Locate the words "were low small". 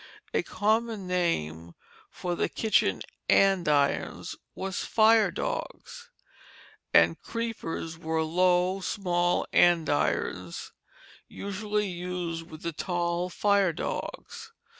7.99-9.45